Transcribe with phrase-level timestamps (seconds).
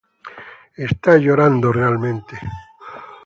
[0.87, 2.35] Está llorando realmente.